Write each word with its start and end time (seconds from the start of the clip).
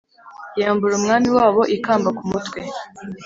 Yambura 0.59 0.93
umwami 0.99 1.29
wabo 1.37 1.61
ikamba 1.75 2.09
ku 2.17 2.23
mutwe 2.31 2.59